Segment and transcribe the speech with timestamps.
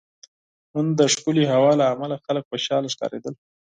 [0.73, 3.33] نن دښکلی هوا له عمله خلک خوشحاله ښکاریدل